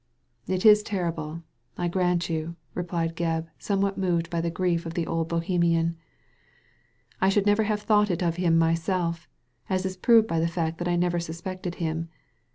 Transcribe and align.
"It 0.47 0.65
is 0.65 0.81
terrible, 0.81 1.43
I 1.77 1.87
grant 1.87 2.27
you," 2.27 2.55
replied 2.73 3.15
Gebb, 3.15 3.45
some 3.59 3.81
what 3.81 3.99
moved 3.99 4.31
by 4.31 4.41
the 4.41 4.49
grief 4.49 4.87
.of 4.87 4.95
the 4.95 5.05
old 5.05 5.29
Bohemiaa 5.29 5.83
^ 5.89 5.95
I 7.21 7.29
should 7.29 7.45
never 7.45 7.65
have 7.65 7.83
thought 7.83 8.09
it 8.09 8.23
of 8.23 8.37
him 8.37 8.57
myself, 8.57 9.29
as 9.69 9.85
is 9.85 9.97
proved 9.97 10.27
by 10.27 10.39
the 10.39 10.47
fact 10.47 10.79
that 10.79 10.87
I 10.87 10.95
never 10.95 11.19
suspected 11.19 11.75
him. 11.75 12.09